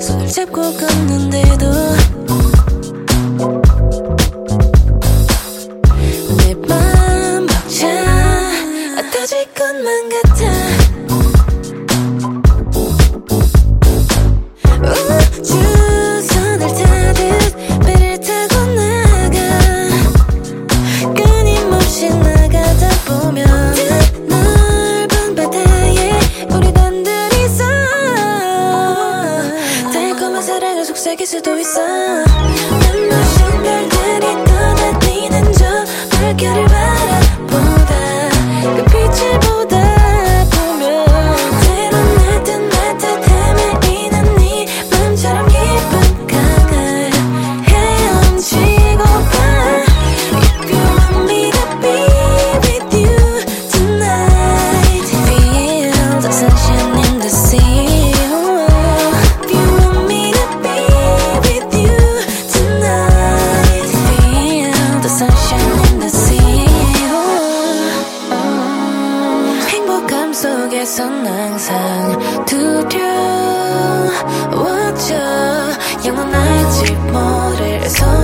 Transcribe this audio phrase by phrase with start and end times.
[0.00, 1.47] 손을 잡고 걷는데
[77.12, 78.17] 모래를 손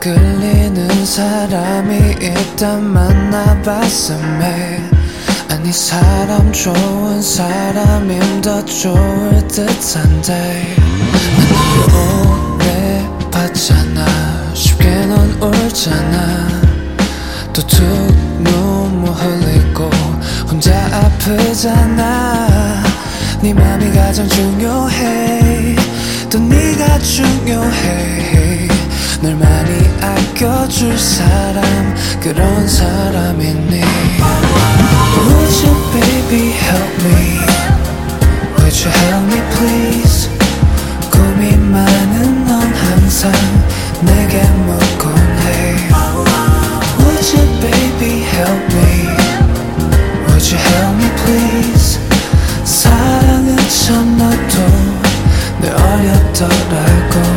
[0.00, 4.82] 끌리는 사람이 있단 만나봤음에.
[5.50, 10.76] 아니 사람 좋은 사람임 더 좋을 듯한데.
[11.92, 14.06] 오래 봤잖아.
[14.54, 16.48] 쉽게 넌 울잖아.
[17.52, 17.84] 또툭
[18.38, 19.90] 눈물 흘리고
[20.50, 22.82] 혼자 아프잖아.
[23.42, 25.76] 네 맘이 가장 중요해.
[26.30, 28.39] 또 네가 중요해.
[29.22, 29.70] 널 많이
[30.00, 31.62] 아껴줄 사람
[32.22, 33.82] 그런 사람이니
[35.18, 37.38] Would you baby help me
[38.56, 40.30] Would you help me please
[41.10, 43.30] 고민 많은 넌 항상
[44.00, 45.88] 내게 묻곤 해
[47.00, 49.06] Would you baby help me
[50.28, 51.98] Would you help me please
[52.64, 54.54] 사랑은 참 나도
[55.60, 57.29] 늘 어렵더라고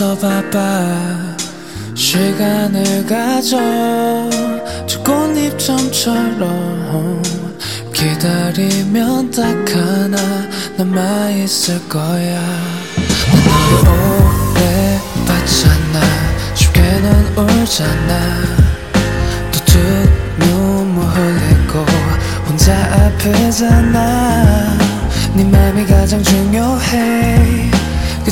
[0.00, 1.36] 멀리서 봐봐
[1.94, 3.58] 시간을 가져.
[4.86, 7.22] 저 꽃잎 점처럼
[7.92, 9.44] 기다리면 딱
[9.74, 10.16] 하나
[10.78, 12.40] 남아있을 거야.
[13.30, 16.00] 난 너를 오래 봤잖아.
[16.54, 18.40] 쉽게 넌 울잖아.
[19.52, 19.76] 또툭
[20.38, 21.84] 눈물 흘리고
[22.48, 23.98] 혼자 아프잖아.
[25.34, 27.70] 네 맘이 가장 중요해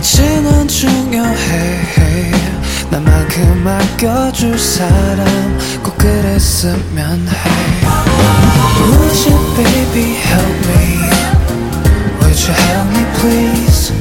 [0.01, 2.31] 넌 중요해
[2.89, 5.27] 나만큼 아껴줄 사람
[5.83, 7.51] 꼭 그랬으면 해
[8.87, 11.01] Would you baby help me
[12.21, 13.93] Would you help me please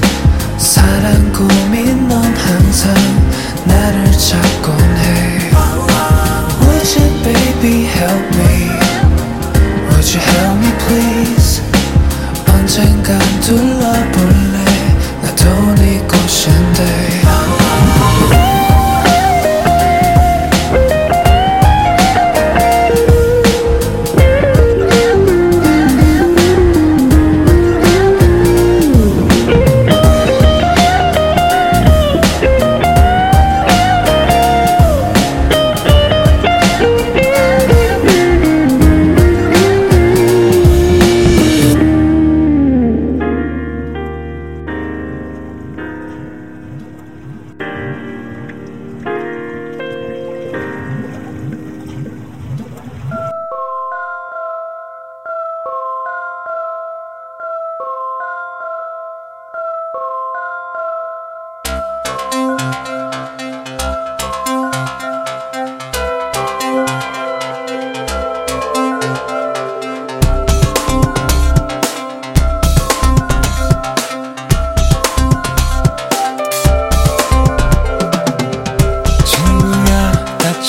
[0.57, 2.93] 사랑 고민 넌 항상
[3.65, 4.56] 나를 찾곤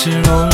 [0.08, 0.47] 낯을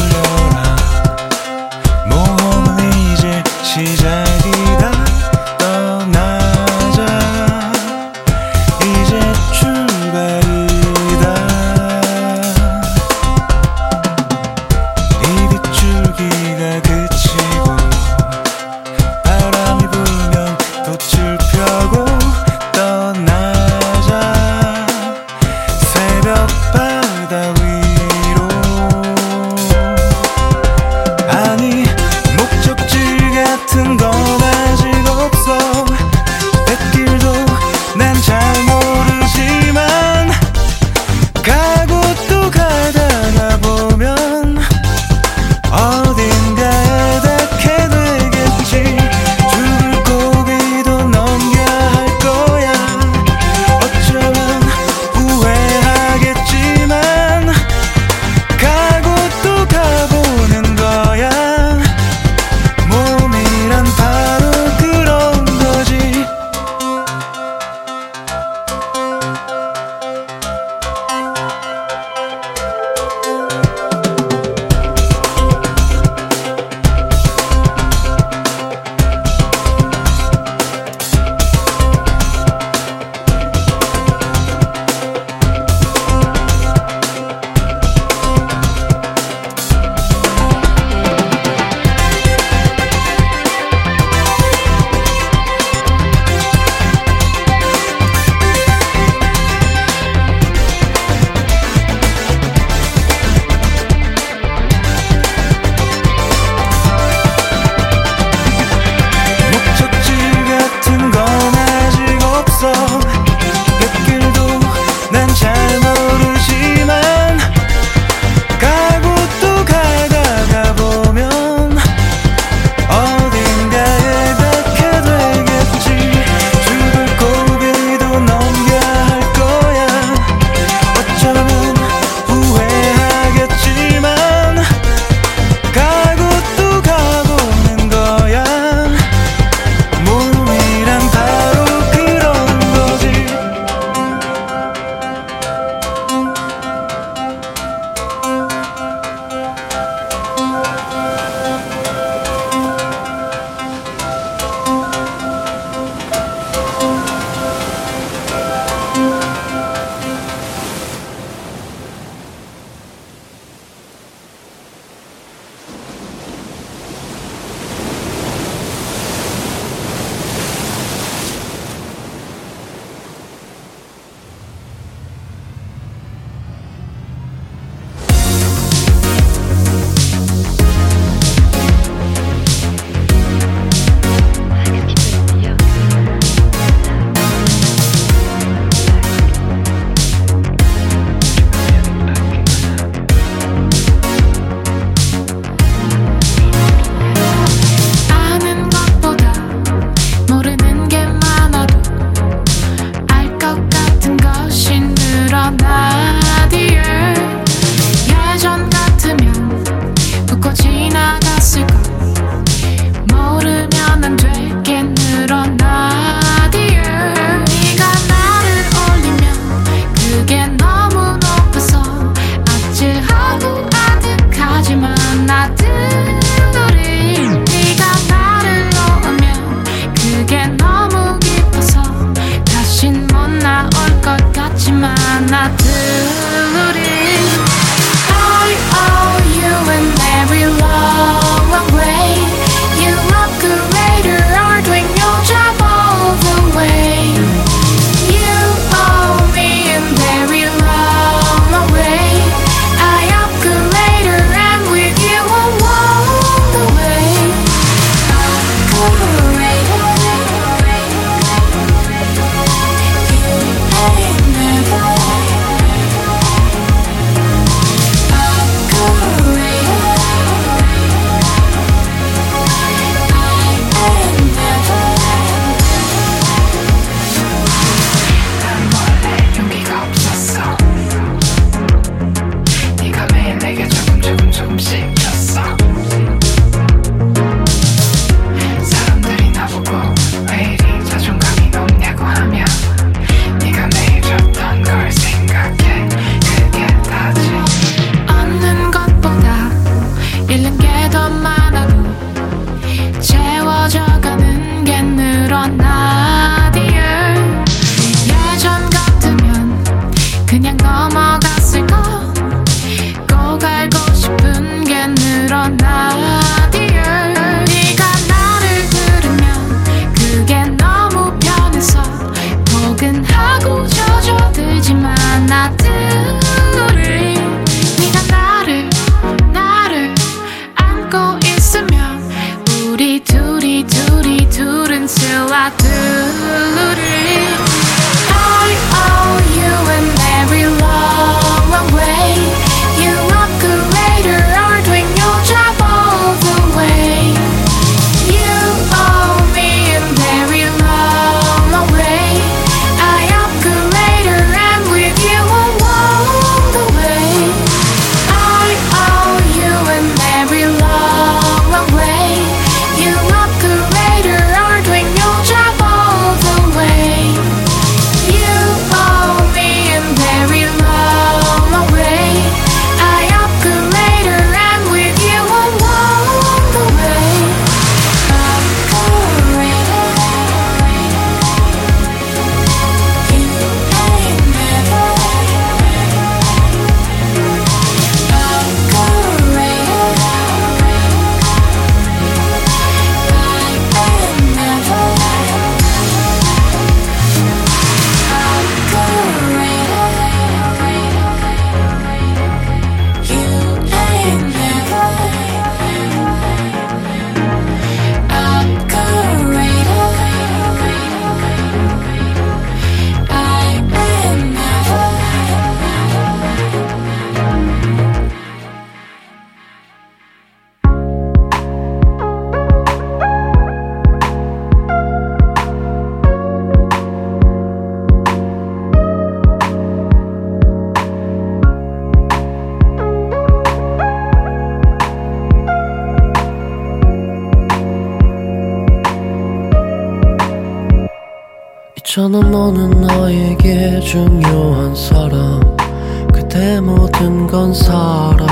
[446.35, 448.27] 그대 모든 건 사랑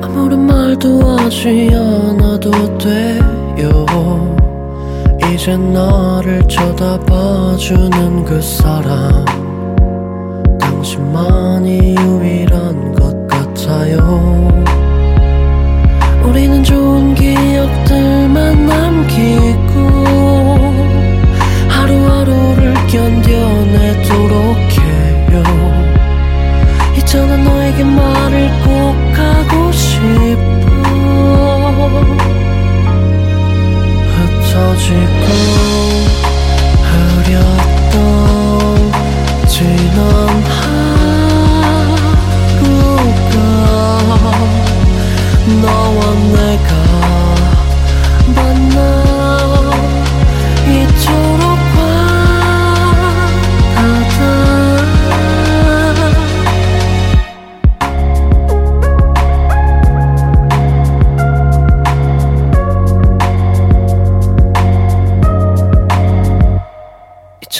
[0.00, 4.36] 아무런 말도 하지 않아도 돼요.
[5.18, 9.24] 이제 나를 쳐다봐주는 그 사람.
[10.60, 14.46] 당신만이 유일한 것 같아요.
[16.22, 19.80] 우리는 좋은 기억들만 남기고
[21.68, 24.94] 하루하루를 견뎌내도록 해요
[27.14, 30.40] 있잖아 너에게 말을 꼭 하고 싶어.
[34.10, 35.26] 흩어지고
[37.30, 37.94] 흐렸던
[39.46, 40.42] 지난
[42.58, 43.36] 하루가
[45.62, 46.02] 너와
[46.32, 46.93] 내가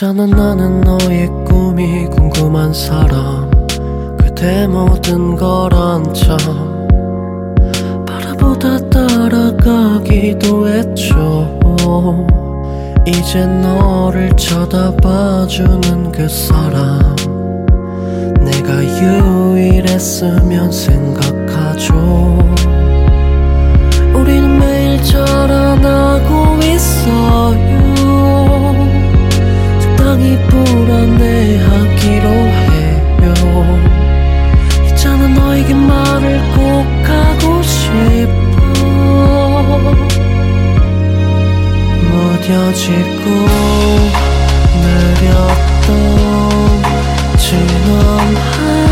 [0.04, 3.50] 있잖아 나는 너의 꿈이 궁금한 사람.
[4.18, 6.36] 그대 모든 걸 한참
[8.06, 11.48] 바라보다 따라가기도 했죠.
[13.06, 17.16] 이제 너를 쳐다봐주는 그 사람.
[18.44, 21.94] 내가 유일했으면 생각하죠.
[24.14, 27.73] 우리는 매일 자라나고 있어요
[30.14, 33.34] 적당히 불안해하기로 해요
[34.88, 38.32] 있잖아 너에게 말을 꼭 하고 싶어.
[42.10, 43.24] 무뎌지고
[44.82, 45.88] 느렸던
[47.38, 48.83] 지난 하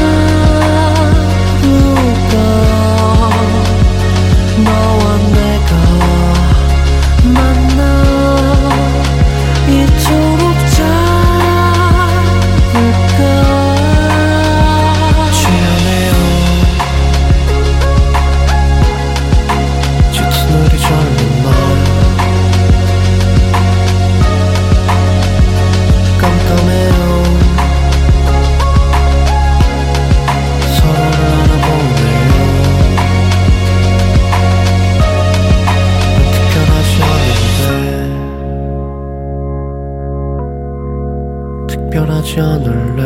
[42.33, 43.03] 하지 않을래?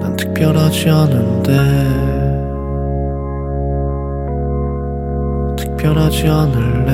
[0.00, 1.52] 난 특별하지 않은데.
[5.56, 6.92] 특별하지 않을래?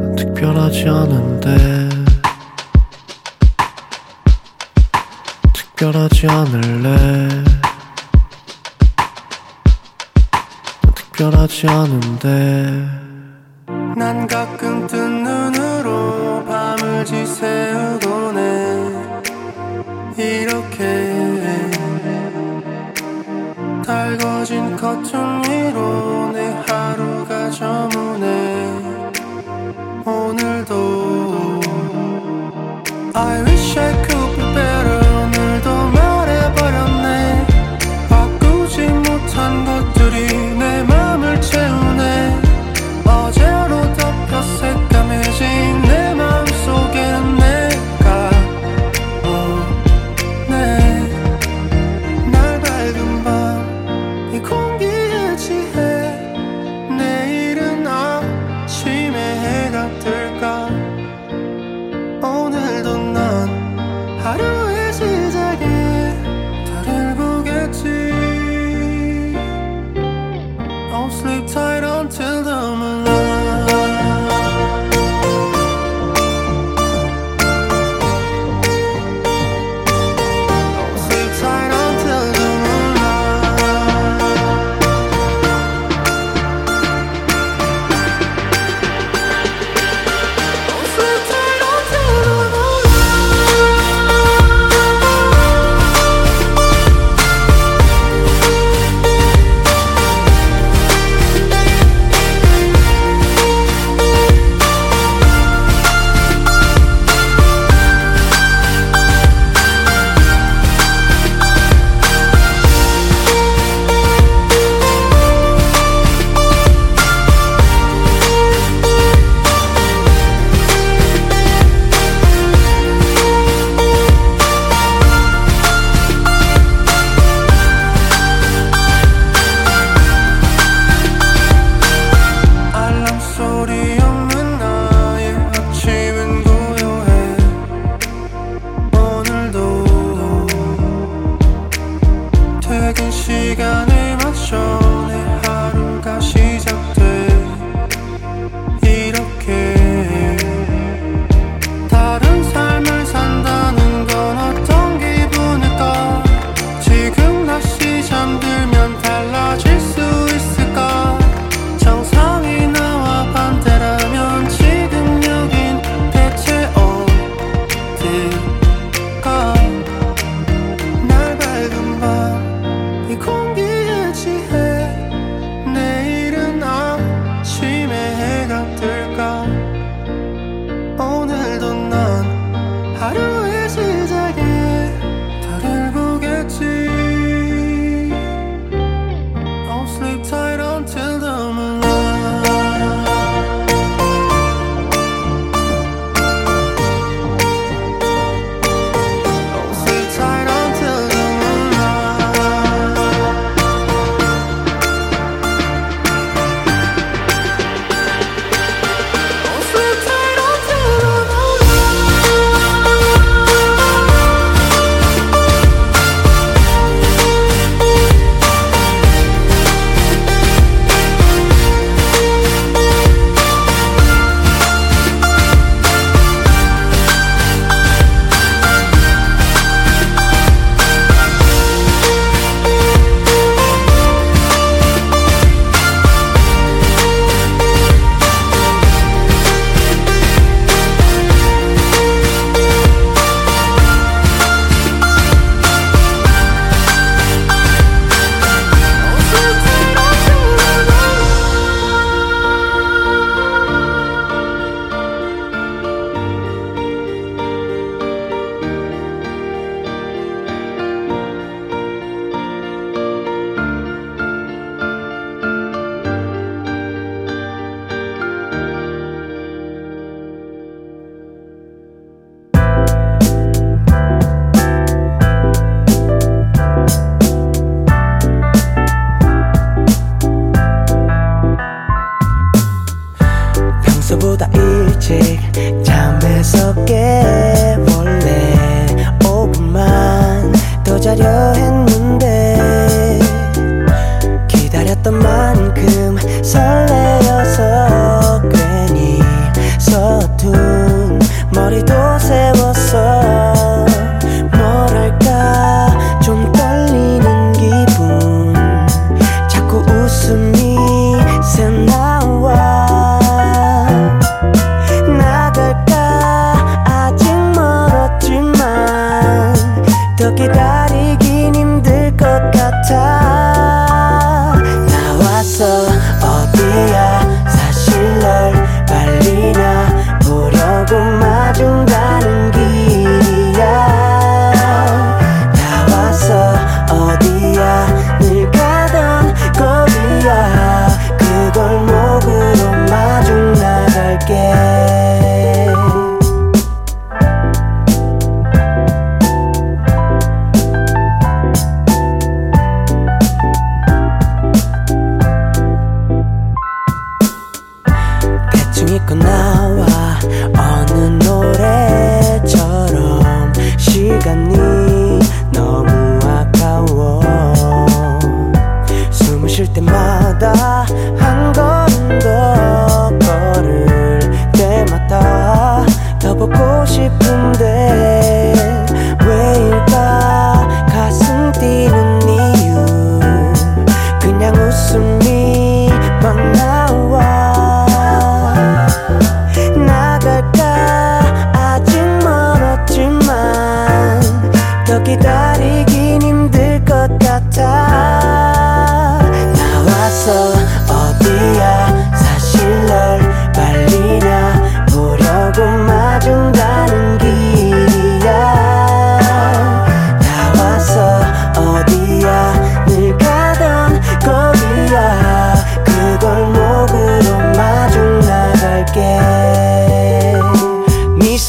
[0.00, 1.88] 난 특별하지 않은데.
[5.52, 7.28] 특별하지 않을래?
[10.82, 13.02] 난 특별하지 않은데.
[13.96, 14.51] 난 각.
[14.62, 18.92] 조금 뜬 눈으로 밤을 지새우곤 해
[20.16, 20.84] 이렇게
[23.84, 25.41] 달궈진 커튼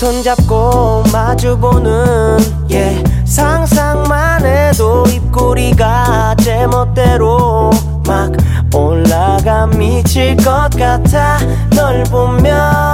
[0.03, 2.37] 손잡고 마주보는
[2.69, 3.01] yeah.
[3.23, 7.69] 상상만 해도 입꼬리가 제멋대로
[8.05, 8.33] 막
[8.75, 11.39] 올라가 미칠 것 같아
[11.69, 12.92] 널 보면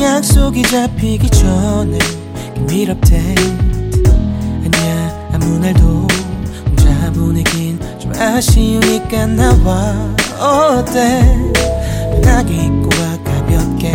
[0.00, 1.98] 약속이 잡히기 전에
[2.68, 3.34] 미럽대
[4.64, 6.06] 아니야 아무 날도
[6.66, 9.94] 혼자 보내긴 좀 아쉬우니까 나와.
[10.38, 11.24] 어때?
[12.22, 13.92] 편하게 입고 와 가볍게.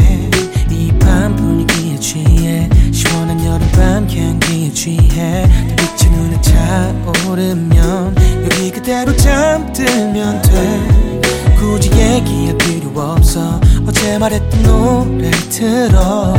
[0.70, 2.70] 이 밤 분위기에 취해.
[2.92, 5.48] 시원한 여름밤 향기에 취해.
[5.78, 11.22] 빛이 눈에 차오르면 여기 그대로 잠들면 돼.
[11.60, 13.60] 굳이 얘기할 필요 없어.
[14.04, 16.34] 그때 말했던 노래 들어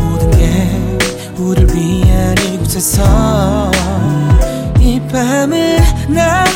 [0.00, 0.68] 모든 게
[1.38, 3.70] 우릴 위한 이곳에서
[4.80, 6.47] 이 밤을 나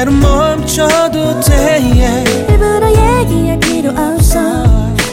[0.00, 1.52] 그대로 멈춰도 돼
[1.92, 2.46] yeah.
[2.48, 4.40] 일부러 얘기할 필요 없어.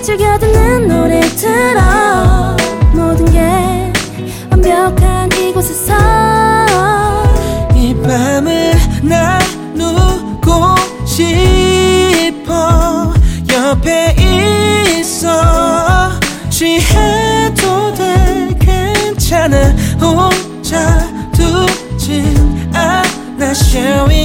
[0.01, 2.55] 즐겨 듣는 노래 들어.
[2.93, 3.91] 모든 게
[4.49, 5.93] 완벽한 이곳에서.
[7.75, 8.71] 이 밤을
[9.01, 12.47] 나누고 싶어.
[13.51, 14.15] 옆에
[14.99, 16.11] 있어.
[16.49, 19.57] 취해도 돼 괜찮아.
[19.99, 23.17] 혼자 두진 않아.
[23.39, 24.16] Sharing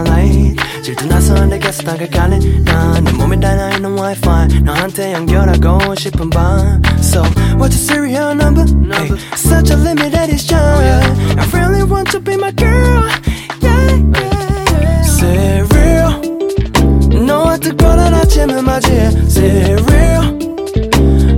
[0.00, 7.22] 녹아버는 spotlight 질투나서 내게서 다가가는 난내 몸에 달려있는 wifi 너한테 연결하고 싶은 밤 So
[7.58, 8.64] what's your serial number?
[8.92, 13.04] Ay, such a limited edition I really want to be my girl
[13.62, 15.02] yeah, yeah.
[15.04, 16.20] Serial
[17.26, 20.38] 너와 특별한 아침을 맞이해 Serial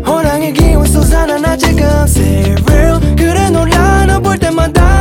[0.06, 4.91] 호랑이 기운 솟아나 나 지금 Serial 그래 놀라 너 볼 때마다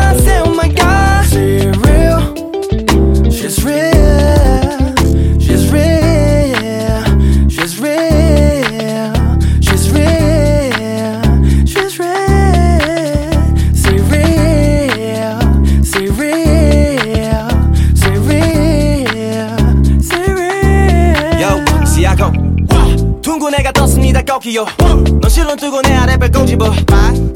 [24.43, 24.67] 꺾이요
[25.21, 26.73] 넌 실론 뜨고 내 아래 발 꼬집어.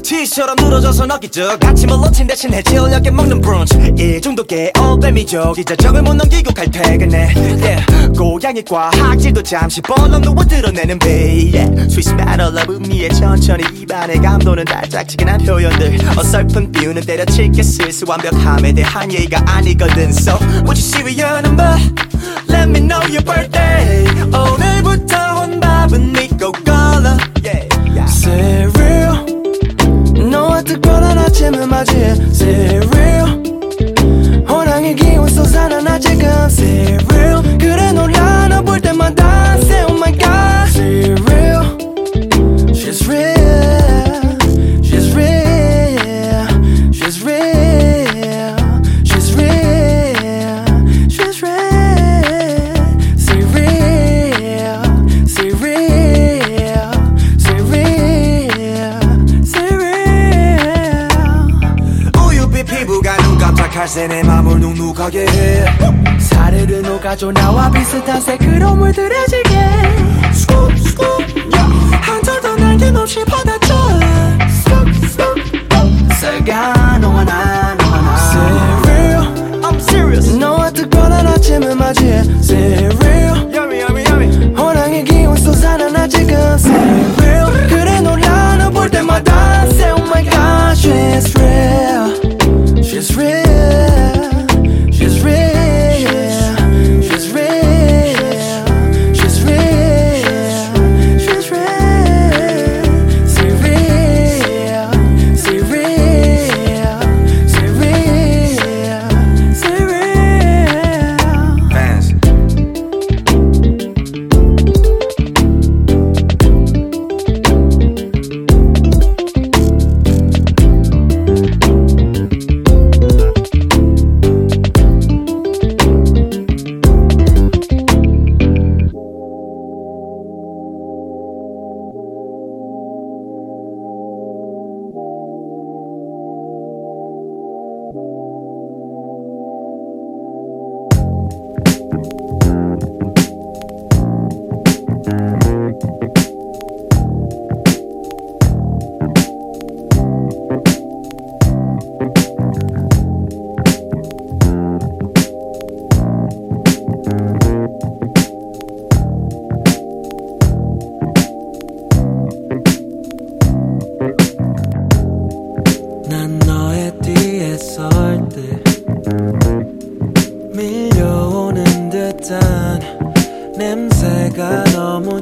[0.03, 3.93] 티처럼 늘어져서 넣기죠 아침을 놓친 대신 해질녘에 먹는 브런치.
[3.97, 7.33] 이 중독에 올빼미족 이제 적을 못 넘기고 갈 퇴근해.
[7.35, 7.85] Yeah.
[8.17, 11.49] 고양이 과 학질도 잠시 벌렁 누워 드러내는 배.
[11.53, 11.87] Yeah.
[11.87, 15.97] Of 음미에 천천히 입안에 감도는 달짝지근한 표현들.
[16.17, 20.09] 어설픈 비유는 때려칠게 슬슬 완벽함에 대한 예의가 아니거든.
[20.09, 20.83] So would you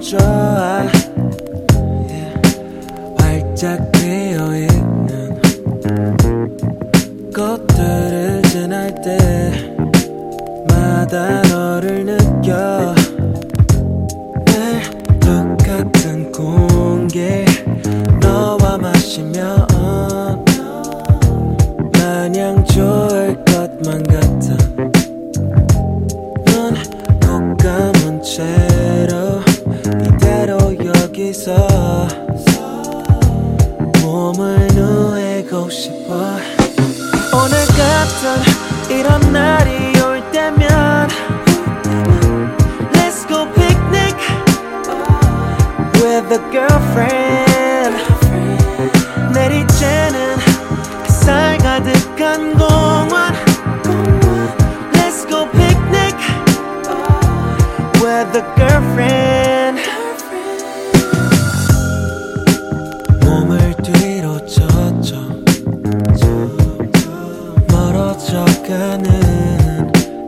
[0.06, 0.44] 멈춰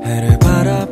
[0.03, 0.85] 해를 바라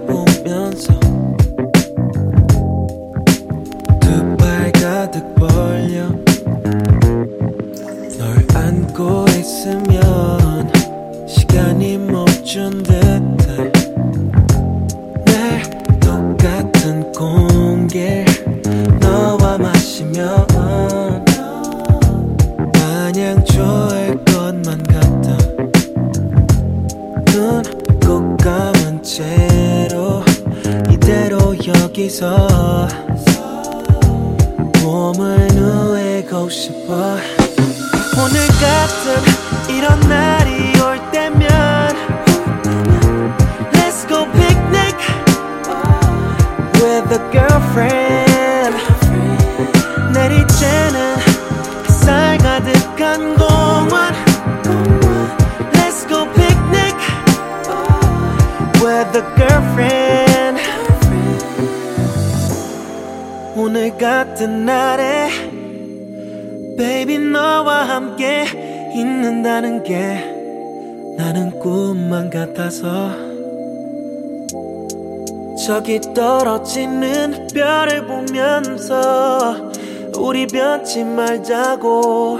[75.65, 79.71] 저기 떨어지는 별을 보면서
[80.17, 82.37] 우리 변치 말자고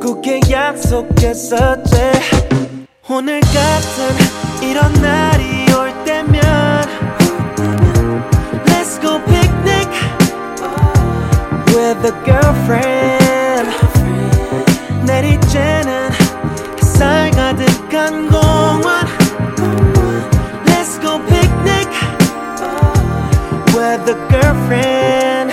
[0.00, 1.96] 굳게 약속했었지
[3.10, 6.42] 오늘 같은 이런 날이 올 때면
[8.66, 9.88] Let's go picnic
[11.68, 13.18] with a girlfriend.
[15.06, 16.10] 내리쬐는
[16.78, 17.67] 햇살 가득
[24.08, 25.52] with a girlfriend.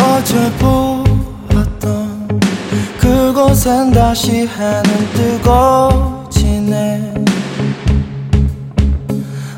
[0.00, 2.40] 어제 보았던
[2.98, 4.82] 그곳엔 다시 해는
[5.14, 6.72] 뜨거워지네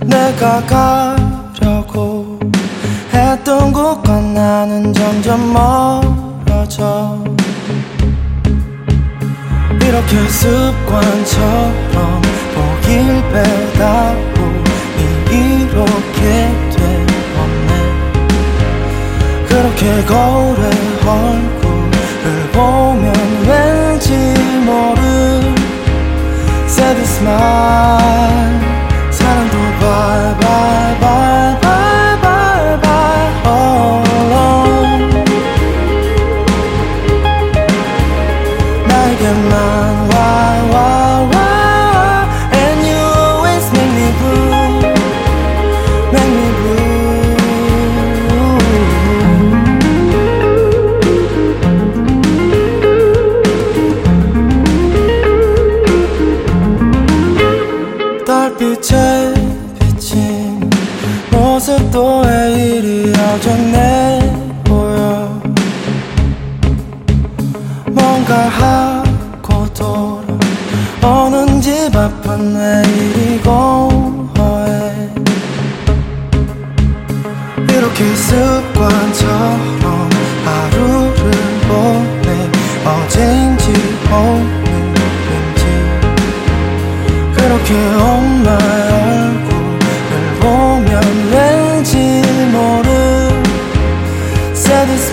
[0.07, 1.06] 내가 가
[4.67, 7.23] 나는 점점 멀어져.
[9.81, 14.43] 이렇게 습관처럼 보길 빼다고
[15.31, 16.21] 이렇게
[16.75, 17.71] 되었네.
[19.47, 20.63] 그렇게 거울에
[21.07, 23.15] 얼굴을 보면
[23.47, 24.11] 왠지
[24.65, 25.55] 모를
[26.67, 28.56] 새드 스마일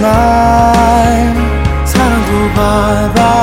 [0.03, 3.42] time，才能够。